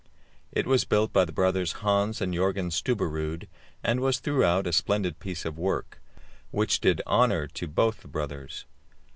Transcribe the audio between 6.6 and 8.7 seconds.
did honour to both the brothers.